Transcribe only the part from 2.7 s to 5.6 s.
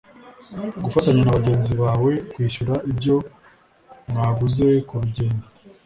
ibyo mwaguze ku rugendo